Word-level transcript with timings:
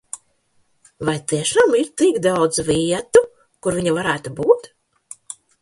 Vai 1.09 1.13
tiešām 1.31 1.75
ir 1.81 1.91
tik 2.03 2.17
daudz 2.27 2.63
vietu, 2.71 3.23
kur 3.67 3.81
viņa 3.81 3.97
varētu 3.99 4.37
būt? 4.41 4.71